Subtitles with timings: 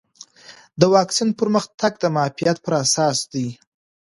[0.79, 3.47] د واکسین پرمختګ د معافیت پر اساس دی.